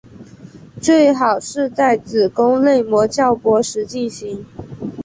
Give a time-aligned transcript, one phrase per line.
[0.81, 4.43] 最好是在子宫内膜较薄时进行。